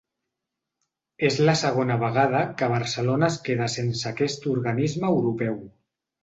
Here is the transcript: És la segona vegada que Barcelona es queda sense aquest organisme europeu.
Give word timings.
És 1.27 1.35
la 1.49 1.53
segona 1.59 1.97
vegada 2.03 2.41
que 2.61 2.71
Barcelona 2.71 3.29
es 3.33 3.37
queda 3.49 3.69
sense 3.75 4.07
aquest 4.13 4.49
organisme 4.55 5.13
europeu. 5.13 5.63